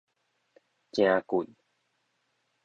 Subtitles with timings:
[0.93, 1.47] 誠貴